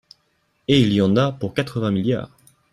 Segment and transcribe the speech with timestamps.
[0.67, 2.31] Et il y en a pour quatre-vingts milliards